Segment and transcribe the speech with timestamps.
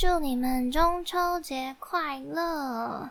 [0.00, 3.10] 祝你们中秋节快乐！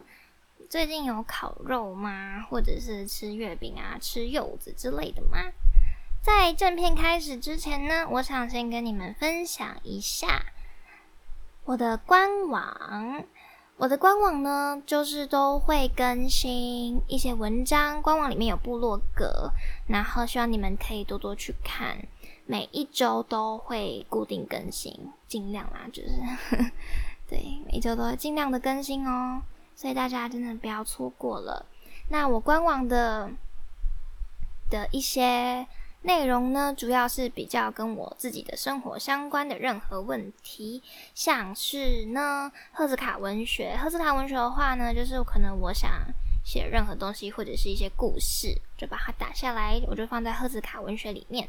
[0.72, 2.44] 最近有烤肉吗？
[2.50, 5.38] 或者是吃月饼啊、吃柚子之类的吗？
[6.24, 10.48] 在正片开始之前呢，我想先跟你们分享一下
[11.66, 13.24] 我的官网。
[13.78, 19.52] 我的官网呢，就是都会更新一些文章，官网里面有部落格，
[19.86, 22.00] 然后希望你们可以多多去看。
[22.48, 26.10] 每一周都会固定更新，尽量啦，就是
[27.30, 29.44] 对，每周都会尽量的更新哦，
[29.76, 31.66] 所以大家真的不要错过了。
[32.10, 33.30] 那我官网的
[34.72, 35.68] 的一些
[36.02, 40.82] 内容呢，主要是比较跟我自己的生活相关的任何问题，
[41.14, 45.92] 像是呢，赫兹卡文学，赫兹卡文学的话呢，就是可能我想
[46.44, 51.48] 写任何东西或者是一些故事，就把它打下来，我就放在赫兹卡文学里面。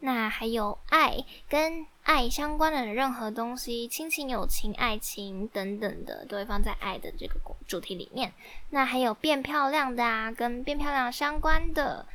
[0.00, 7.34] 那还有爱跟爱相关的任何东西，亲情、友情、爱情等等的，都会放在爱的这个
[7.66, 8.32] 主题里面。
[8.70, 12.06] 那还有变漂亮的啊，跟变漂亮相关的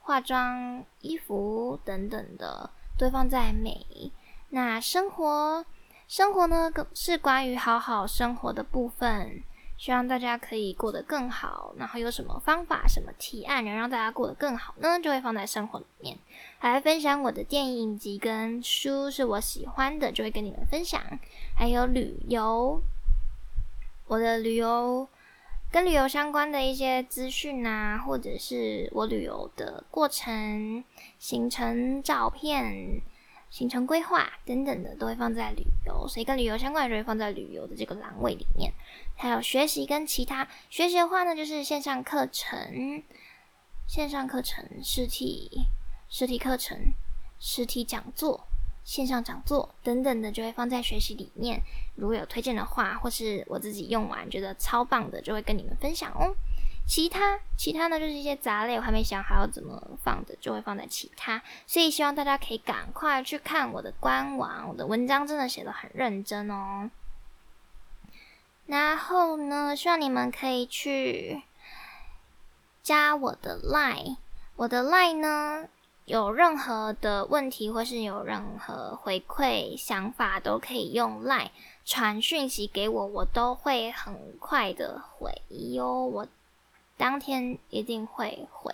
[0.00, 4.10] 化妆、衣服等等的，都放在美。
[4.50, 5.64] 那生活，
[6.08, 9.44] 生活呢，是关于好好生活的部分。
[9.82, 15.00] 希望大家可以过得更好，然后有什么方法、什么提案能让大家过得更好呢？
[15.00, 16.16] 就会放在生活里面。
[16.60, 21.02] 还分享我的电影集跟书，是我喜欢的，就会跟你们分享。
[21.56, 22.80] 还有旅游，
[24.06, 25.08] 我的旅游
[25.72, 30.84] 跟旅游相关的一些资讯啊，或者是我旅游的过程、
[31.18, 33.02] 行程照片。
[33.52, 38.72] 行程规划等等的都会放在旅游，所以跟旅游相关的就会放在旅游的这个栏位里面。
[39.14, 43.02] 还有学习跟其他学习的话呢，就是线上课程、
[43.86, 45.66] 线上课程、实体
[46.08, 46.94] 实体课程、
[47.38, 48.42] 实体讲座、
[48.84, 51.60] 线上讲座等等的就会放在学习里面。
[51.96, 56.34] 如果有推荐的话，或是我自己用完觉得超棒的，就会跟你们分享哦。
[56.84, 61.40] 其他其他呢，就是一些杂类，我还没想好要怎么放的，就会放在其他。
[61.66, 66.90] 所以希望大家可以赶快去看我的官网，我的文章真的写的很认真哦。
[68.66, 71.42] 然后呢，希望你们可以去
[72.82, 74.16] 加我的 line，
[74.56, 75.68] 我的 line 呢，
[76.04, 81.50] 有任何的问题或是有任何回馈想法，都可以用 line
[81.86, 86.04] 传讯息给我，我都会很快的回哟。
[86.06, 86.26] 我。
[86.96, 88.72] 当天一定会回，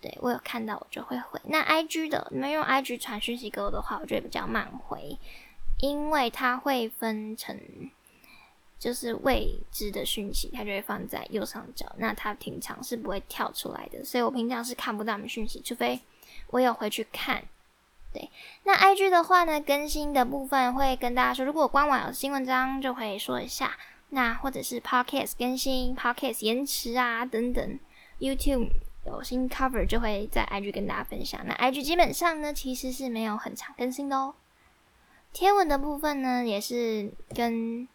[0.00, 1.40] 对我有看到我就会回。
[1.44, 5.18] 那 I G 的，你们用 I G 传讯息给我的话，我觉得比较慢回，
[5.80, 7.56] 因为它会分成
[8.78, 16.00] 就是未知的讯息，它就会放在右上角，那它平常是不会跳出来的，所以我平常是看不到你们讯息，除非
[16.48, 17.44] 我有回去看。
[18.12, 18.30] 对，
[18.64, 23.76] 那 I G 的话呢，更新的部分会跟大家说，如果官网有新文章，就会说一下。
[24.10, 27.78] 那或者是 podcast 更新、podcast 延迟啊等等
[28.18, 28.70] ，YouTube
[29.04, 31.40] 有新 cover 就会在 IG 跟大家分享。
[31.46, 34.34] 那 IG 基本上呢，其实是没有很常更新的哦。
[35.32, 37.86] 贴文的部分呢，也是跟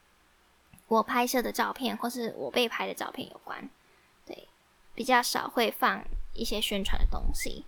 [0.88, 3.68] 我拍摄的照片或是我被拍的照片有关，
[4.24, 4.47] 对，
[4.94, 7.66] 比较少会放一些宣传的东西。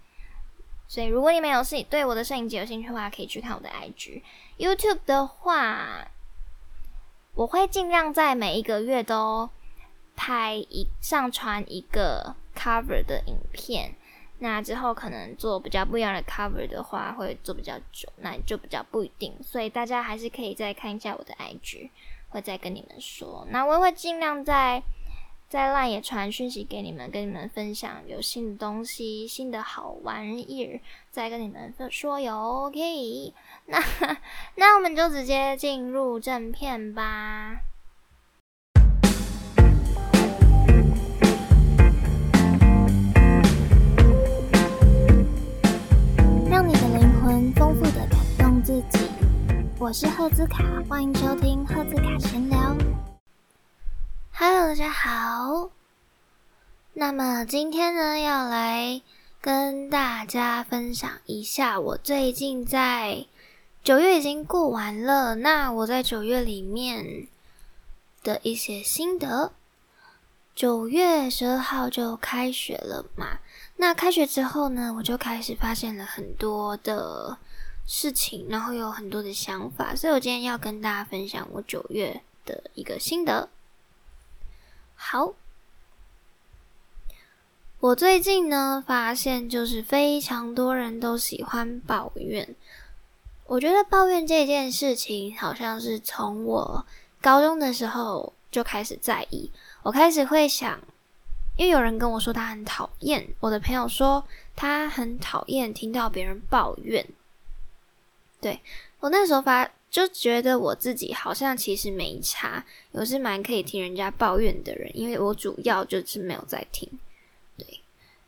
[0.88, 4.22] 所以如果你们有是对我的摄影机有兴趣的话，可以去看我的 IG。
[4.60, 6.08] YouTube 的话。
[7.36, 9.50] 我会尽量在每一个月都
[10.16, 13.94] 拍一上传一个 cover 的影片，
[14.40, 19.34] 那之后可能做比较不一样的 cover 的话，会做比较久，那就比较不一定。
[19.44, 21.90] 所以大家还是可以再看一下我的 IG，
[22.30, 23.46] 会再跟你们说。
[23.50, 24.82] 那我也会尽量在。
[25.48, 33.34] 在烂也传讯息给你们，跟你们分享有新的东西、新的好玩意儿，再跟你们说有 OK。
[33.68, 33.82] 那
[34.56, 37.60] 那我们就直接进入正片吧。
[46.50, 49.08] 让你的灵魂丰富的感动自己，
[49.80, 52.76] 我是赫兹卡，欢迎收听赫兹卡闲聊。
[54.76, 55.70] 大家好。
[56.92, 59.02] 那么今天呢，要来
[59.40, 63.26] 跟大家分享一下我最近在
[63.86, 67.26] 九月已经过完了，那我在九月里面
[68.22, 69.54] 的一些心得。
[70.54, 73.40] 九月十二号就开学了嘛，
[73.78, 77.38] 那开学之后呢，我就开始发现了很多的
[77.88, 83.48] 事情，然后有很多的想法，所以我今天要跟大家分享我九月的一个心得。
[85.08, 85.36] 好，
[87.80, 92.56] 我最近呢发现，就是非常多人都喜欢抱怨，
[93.46, 96.84] 我觉得抱怨这件事情，好像是从我
[97.22, 99.52] 高中的时候就开始在意。
[99.84, 100.80] 我开始会想，
[101.56, 104.26] 因为有人跟我说他很讨厌，我的朋友说
[104.56, 107.08] 他很讨厌听到别人抱怨。
[108.42, 108.60] 对
[109.00, 116.90] 我那时候发就觉得我自己好像其实没差，我是蛮可以听人家抱怨的人，因为我主要就是没有在听。
[117.58, 117.80] 对，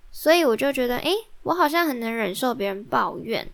[0.10, 3.50] 所以我就觉得，诶，我好像很能忍受别人抱怨。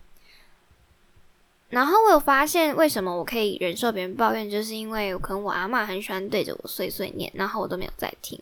[1.70, 8.38] 然后我有发现，为什么我可以忍受别人抱怨，就是因为可能我阿妈很喜欢对着我碎碎念，然后我都没有在听，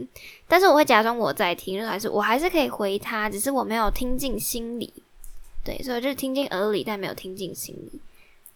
[0.47, 4.93] 但是我会假装我在听，就还是我还是可以回他，只是我没有听进心里。
[5.65, 7.99] 对，所以就是听进耳里，但没有听进心里，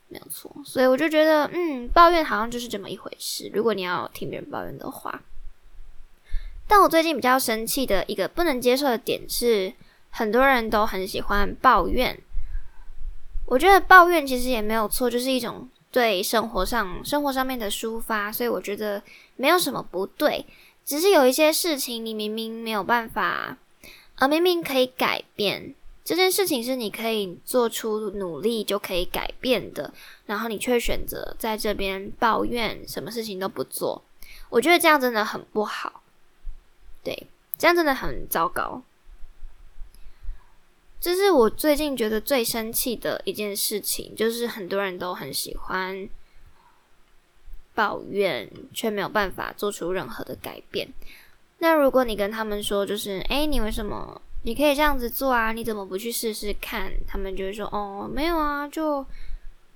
[0.08, 0.50] 没有错。
[0.64, 3.50] 所以我就觉得，嗯，抱怨好像就是这么一回事。
[3.52, 5.22] 如果你要听别人抱怨的话。
[6.68, 9.72] 但我最近比较生气的一个不能接受的点是，
[10.10, 12.18] 很多人都很喜欢抱怨。
[13.46, 19.00] 我觉得抱怨其实也没有错，就是一种对生活上生活上面的抒发，所以我觉得
[19.36, 20.44] 没有什么不对。
[20.84, 23.56] 只是有一些事情你明明没有办法，
[24.16, 25.72] 而，明明可以改变
[26.06, 29.92] 这件事情，是你可以做出努力就可以改变的，
[30.26, 34.00] 然后你却选择在这边抱怨，什么事情都不做。
[34.48, 36.04] 我觉得这样真的很不好。
[37.02, 37.26] 对，
[37.58, 38.80] 这样真的很糟糕。
[41.00, 46.08] 这是我最近觉得最生气的一件事情，就是很多人都很喜欢
[47.74, 50.88] 抱怨，却没有办法做出任何的改变。
[51.58, 55.50] 那如果你跟他们说，就是哎，你为什么你可以这样子做啊？
[55.50, 56.92] 你怎么不去试试看？
[57.04, 59.04] 他们就会说，哦，没有啊，就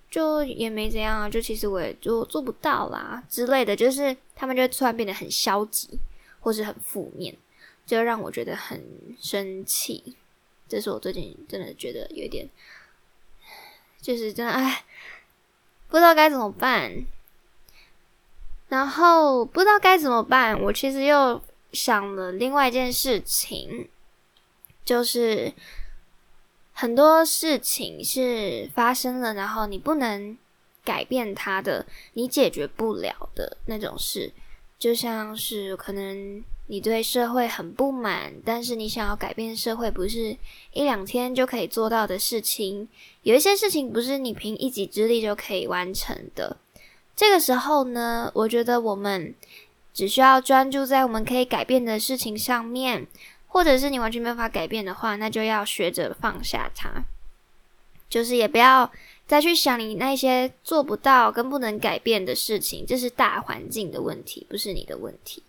[0.09, 5.99] 就也没怎样啊，就其实我也就做不到啦之类的，就是他们就会突然变得很消极。
[6.43, 7.37] 或是很负面，
[7.85, 8.83] 就让我觉得很
[9.21, 10.17] 生气。
[10.67, 12.49] 这是我最近真的觉得有点，
[14.01, 14.87] 就是真的哎，
[15.89, 17.05] 不知道该怎么办。
[18.71, 21.39] 然后不知道该怎么办，我其实又
[21.75, 23.91] 想了另外一件事情，
[24.91, 25.53] 就是
[26.73, 30.37] 很多事情是发生了，然后你不能
[30.85, 34.33] 改变它的，你解决不了的那种事。
[34.81, 40.37] 就像是可能你对社会很不满，但是你想要改变社会，不是
[40.73, 42.89] 一两天就可以做到的事情。
[43.23, 46.57] 有一些事情不是你凭一己之力就可以完成的。
[47.15, 49.33] 这个时候呢，我觉得我们
[49.95, 53.07] 只需要专注在我们可以改变的事情上面，
[53.51, 56.89] 或者是你完全没有办法改变的话，那就要学着放下它，
[58.09, 58.91] 就是也不要。
[59.27, 65.41] 再去想你那些做不到跟不能改变的事情，这是大环境的问题，不是你的问题。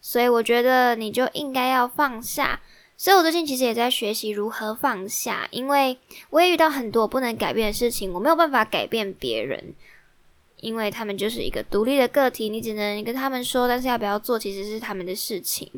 [0.00, 2.58] 所以我觉得你就应该要放下。
[2.96, 5.98] 所以我最近其实也在学习如何放下，因为
[6.30, 9.74] 我也遇到很多不能改变的事情，我没有办法改变别人，
[10.60, 15.70] 因为他们就是一个独立的个体，你只能跟他们说，但是要不要做其实是他们的事情。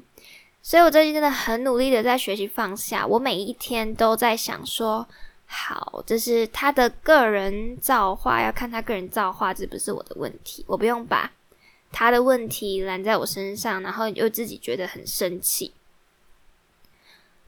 [0.68, 5.08] 所以我最近真的很努力的在学习放下，我每一天都在想说。
[5.46, 11.32] 好，这是他的个人造化，要看他个人造化，这不是我的问题，我不用把
[11.90, 15.72] 他的问题揽在我身上，然后又自己觉得很生气。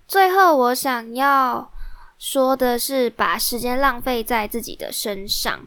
[0.08, 1.70] 最后，我想要
[2.19, 5.67] 说的是，把时间浪费在自己的身上，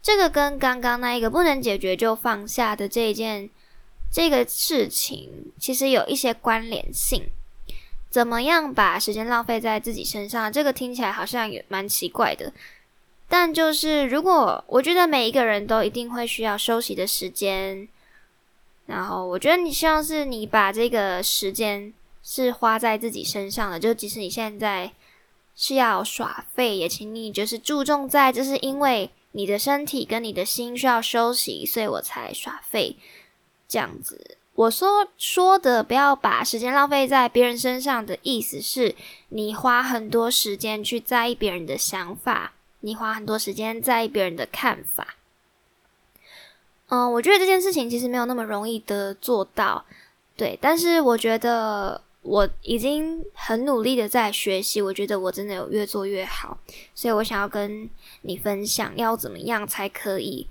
[0.00, 3.50] 这个跟刚刚那一个不能解决就放下的这一件
[4.16, 7.22] 这个事情，其实有一些关联性。
[8.08, 10.50] 怎么样把时间浪费在自己身上？
[10.50, 12.50] 这个听起来好像也蛮奇怪的。
[13.28, 17.86] 但就是如果我觉得每一个人都一定会需要休息的时间，
[18.86, 21.92] 然后我觉得你希望是你把这个时间
[22.22, 24.90] 是花在自己身上的，就即使你现在
[25.54, 32.96] 是要耍废，也请你就是注重在，这是因为你的身体跟你的心需要休息，所以我才耍废
[33.68, 34.36] 这样子。
[34.54, 38.94] 我说说的不要把时间浪费在别人身上的意思是，
[39.28, 45.16] 你花很多时间去在意别人的想法，你花很多时间在意别人的看法。
[46.88, 49.84] 嗯，我觉得这件事情其实没有那么容易的做到，
[50.36, 50.58] 对。
[50.58, 56.58] 但是我觉得我已经很努力的在学习，我觉得我真的有越做越好，
[56.94, 57.90] 所以我想要跟
[58.22, 60.46] 你分享，要怎么样才可以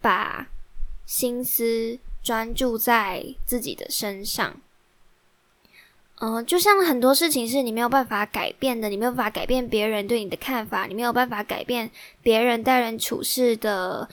[0.00, 0.46] 把
[1.06, 1.98] 心思。
[2.24, 4.58] 专注在自己的身上，
[6.22, 11.90] 嗯，就像很多事情是你没有办法改变的，你没有办法改变别人对你的看法，你没有办法改变
[12.22, 14.08] 别人待人处事的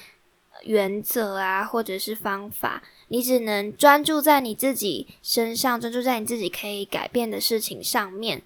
[0.64, 8.42] 原则啊，或者是方法，你只能专注在你自己身上，专注在你自己可以改变的事情上面。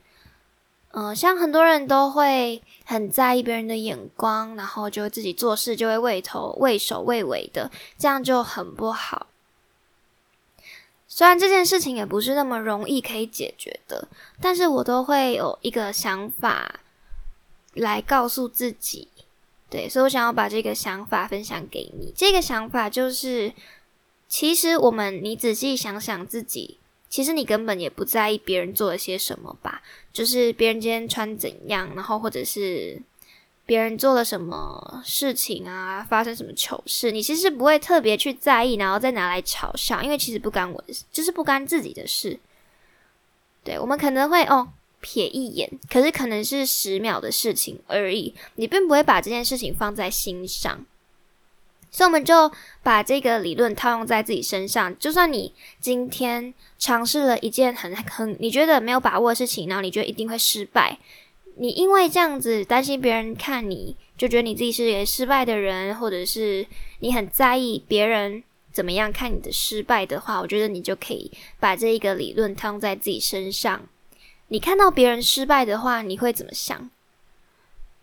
[0.98, 9.28] 嗯，像很多人都会很在意别人的眼光，然后就自己做事就会畏头畏首畏尾的，这样就很不好。
[11.06, 14.08] 虽然这件事情也不是那么容易可以解决的，
[14.40, 16.80] 但是我都会有一个想法
[17.74, 19.10] 来告诉自己，
[19.70, 22.14] 对，所以我想要把这个想法分享给你。
[22.16, 23.52] 这个想法就是，
[24.30, 26.80] 其实我们你仔细想想自己。
[27.16, 29.82] 其实你根本也不在意别人做了些什么吧，
[30.12, 33.02] 就是别人今天穿怎样，然后或者是
[33.66, 42.38] 别人做了什么事情啊，发生什么糗事，你其实不会特别去在意，然后再拿来嘲笑，因为其实不干我的事，就是不干自己的事。
[43.64, 44.68] 对我们可能会哦
[45.02, 50.86] 瞥一眼，可是可能是十秒的事情而已，你并不会把这件事情放在心上。
[51.96, 52.52] 所以我们就
[52.84, 54.94] 把这个理论套用在自己身上。
[55.00, 61.00] 就算你今天尝试了一件很很你觉得没有把握的事情，然后你觉得一定会失败，
[61.56, 66.68] 你因为这样子担心别人看你，就觉得你自己是一个失败的人，或者是
[67.00, 73.82] 你很在意别人怎么样看你的失败的话，我觉得你就可以把这一个理论套用在自己身上。
[74.50, 76.90] 你看到别人失败的话，你会怎么想？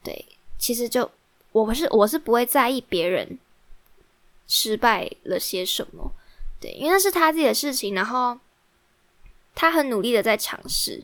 [0.03, 0.25] 对，
[0.59, 1.11] 其实就
[1.53, 3.39] 我不是我是不会在意别人。
[4.55, 6.13] 失败了些什么？
[6.61, 8.39] 对，因为那是他自己的事情，然后
[9.55, 11.03] 他很努力的在尝试。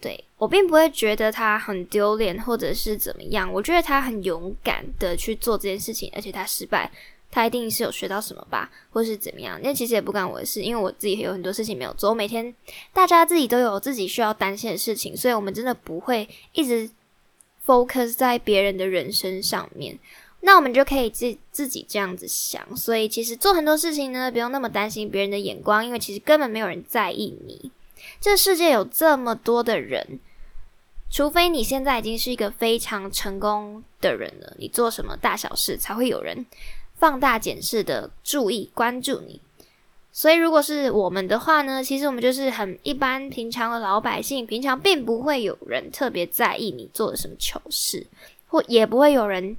[0.00, 3.52] 对我并不会觉得他很丢脸，或者是怎么样。
[3.52, 6.88] 我觉得他很勇敢的去做这件事情，而且他失败，
[7.32, 9.60] 他一定是有学到什么吧，或是怎么样？
[9.60, 12.10] 那其实也不关我的事，因为我自己有很多事情没有做。
[12.10, 12.54] 我每天
[12.92, 16.88] 大家自己都有自己需要担心的事情，所以我们真的不会一直
[17.66, 19.98] focus 在别人的人生上面。
[20.44, 27.70] 那我们就可以自自己这样子想，所以其实做很多事情呢，不用那么担心别人的眼光，因为其实根本没有人在意你。
[28.20, 30.18] 这世界有这么多的人，
[31.08, 36.44] 除非你现在已经是一个非常成功的人了，你做什么大小事才会有人
[36.96, 39.40] 放大检视的注意关注你。
[40.10, 48.08] 所以如果是我们的话呢，其实我们就是很一般平常的老百姓，平常并不会有人特别在意你做了什么糗事，
[48.48, 49.56] 或也不会有人。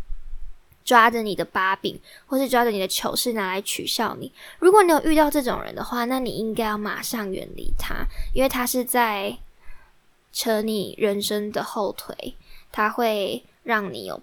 [0.84, 4.32] 抓着你的把柄，或是抓着你的糗事拿来取笑你。
[4.60, 9.38] 如果你有遇到这种人的话，那你应该要马上远离他，因为他是在
[10.32, 12.36] 扯你人生的后腿，
[12.72, 14.22] 他会让你有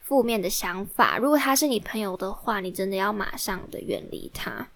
[0.00, 1.18] 负面的想法。
[1.18, 4.68] 如果他是你朋友的话，你真的要马上的远离他。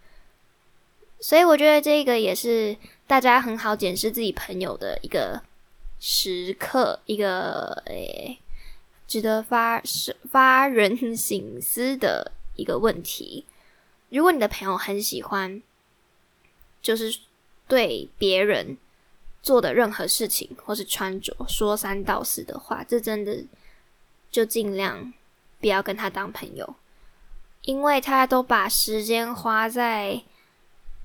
[1.21, 5.43] 所以我觉得这个也是大家很好检视自己朋友的一个
[6.01, 8.39] 时刻，一个诶。
[9.11, 9.83] 值得发
[10.31, 13.45] 发人省思的一个问题。
[14.09, 15.61] 如果你的朋友很喜欢，
[16.81, 17.19] 就是
[17.67, 18.79] 对别人
[19.43, 23.45] 做的任何事情或是穿着说三道四的话，这真的
[24.31, 25.12] 就尽量
[25.61, 26.76] 不要跟他当朋友，
[27.62, 30.23] 因为他都把时间花在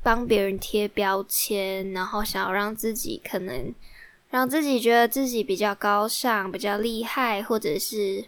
[0.03, 3.73] 帮别人贴标签，然后想要让自己可能。
[4.35, 8.21] 让自己觉得自己比较高尚、比较厉害，或者是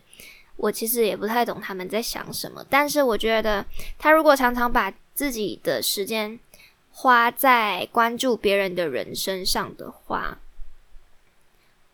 [0.55, 2.65] 我其实也不太懂他们在想什么。
[2.69, 3.65] 但是我觉得，
[3.99, 6.39] 他如果常常把自己的时间
[6.93, 10.37] 花在关注别人的人身上的话，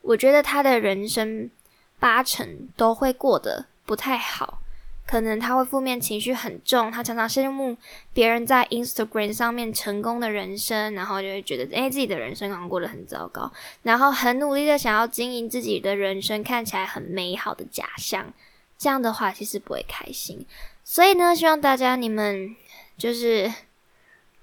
[0.03, 1.49] 我觉得他的人生
[1.97, 4.59] 八成都会过得不太好。
[5.05, 7.77] 可能他会负面情绪很重，他常常羡慕
[8.13, 13.51] 别人在 Instagram 上面成功的人生，然后就会觉得，诶，自己的人生好像过得很糟糕，
[13.83, 18.33] 然后很努力的想要经营自己的人生，看起来很美好的假象。
[18.77, 20.45] 这样的话，其实不会开心。
[20.83, 22.55] 所以呢，希望大家你们
[22.97, 23.53] 就是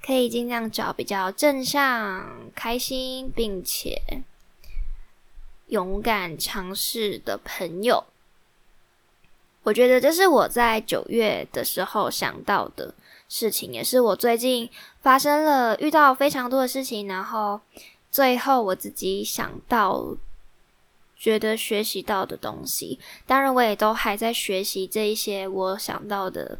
[0.04, 4.00] 可以尽量找比较正向、开心，并且
[5.66, 8.04] 勇敢尝试的朋友。
[9.62, 12.94] 我觉得这是我在九月的时候想到的
[13.28, 14.68] 事情，也是我最近
[15.02, 17.60] 发生了遇到非常多的事情，然后
[18.10, 20.16] 最后我自己想到，
[21.14, 22.98] 觉得学习到的东西。
[23.26, 26.58] 当然，我也都还在学习这一些我想到的、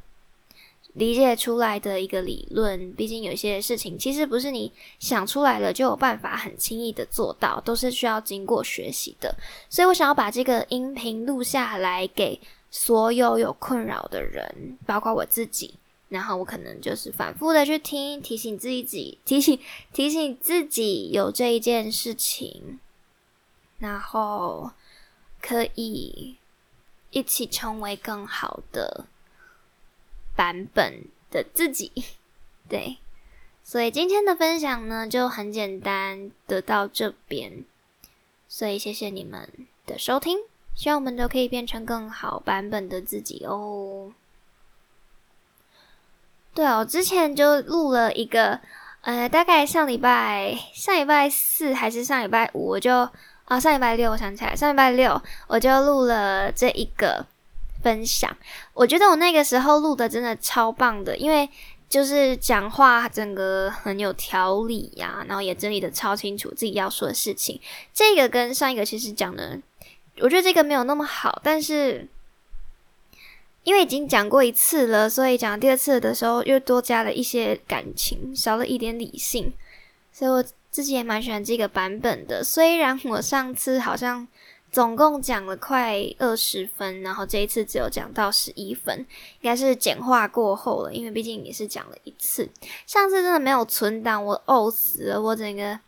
[0.93, 2.93] 理解出来的一个理论。
[2.93, 9.35] 毕竟有些事情其实不是你想出来了就有办法很轻易的做到，都是需要经过学习的。
[9.71, 12.39] 所以我想要把这个音频录下来给。
[12.71, 15.75] 所有有困扰的人，包括我自己，
[16.09, 19.59] 然后我可能就是反复的去听，提醒自己，提醒
[19.93, 22.79] 提醒自己有这一件事情，
[23.79, 24.71] 然后
[25.41, 26.37] 可以
[27.11, 29.07] 一起成为更好的
[30.37, 31.93] 版本的自己。
[32.69, 32.99] 对，
[33.65, 37.65] 所以今天的分享呢，就很简单的到这边。
[38.47, 39.49] 所以谢谢你们
[39.87, 40.39] 的收听，
[40.81, 44.11] 希望我们都可以变成更好版本的自己哦。
[46.55, 48.59] 对哦，之前就录了一个，
[49.03, 53.07] 呃，大概上礼拜上礼拜四还是上礼拜五，我就
[53.45, 57.27] 啊上礼拜六，我想起来上礼拜六我就录了这一个
[57.83, 58.35] 分享。
[58.73, 61.47] 我觉得我那个时候录的真的超棒的，因为
[61.91, 67.61] 就是讲话整个很有条理呀，然后也整理的超清楚自己要说的事情。
[67.93, 69.61] 这个跟上一个其实讲的，
[70.19, 72.09] 我觉得这个没有那么好，但是。
[73.63, 79.53] 因为已经讲过一次了，所以讲第二次的时候又多加了一些感情，少了一点理性，
[80.11, 82.43] 所以我自己也蛮喜欢这个版本的。
[82.43, 84.27] 虽然我上次好像
[84.73, 92.49] 总共讲了快二十分，然后这一次只有讲到十一分，应该是简化过后了，因为毕竟也是讲了一次。
[92.87, 95.79] 上次真的没有存档，我呕死了，我整个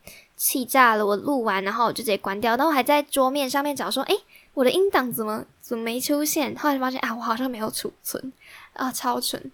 [0.42, 1.06] 气炸了。
[1.06, 4.18] 我录完然后我就直接关掉，然后还在桌面上面找说，诶。
[4.54, 6.54] 我的音档怎么怎么没出现？
[6.56, 8.30] 后来发现啊，我好像没有储存
[8.75, 9.50] 啊，超蠢！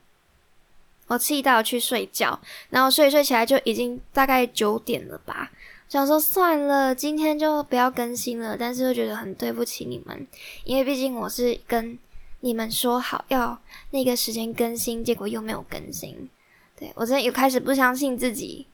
[1.06, 2.40] 我气到去睡觉，
[2.70, 5.52] 然后睡一睡起来就已经大概九点了吧。
[5.88, 8.56] 想说算了，今天就不要更新了。
[8.58, 10.26] 但是又觉得很对不起你们，
[10.64, 11.96] 因为毕竟我是跟
[12.40, 13.56] 你们说好要
[13.92, 16.28] 那个时间更新，结果又没有更新。
[16.76, 18.66] 对我真的有开始不相信自己。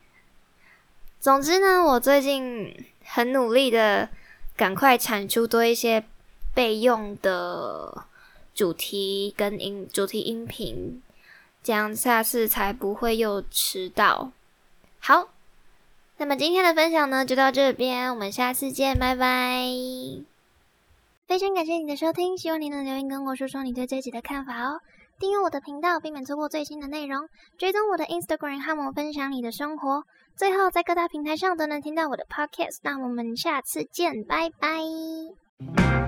[1.24, 4.10] 总之呢，我最近很努力的，
[4.58, 6.04] 赶快产出多一些。
[6.52, 8.04] 备用的
[8.54, 11.02] 主题跟音主题音频，
[11.62, 14.30] 这样下次才不会又迟到。
[15.00, 15.30] 好，
[16.18, 19.64] 那么今天的分享呢就到这边，我们下次见，拜拜。
[21.26, 24.82] 非常感谢你的收听，希望你能留言跟我说说你对这集的看法哦。
[25.18, 27.28] 订阅我的频道，避免错过最新的内容。
[27.58, 30.04] 追踪我的 Instagram，和我分享你的生活。
[30.36, 32.78] 最后，在各大平台上都能听到我的 Podcast。
[32.82, 36.03] 那我们下次见，拜拜。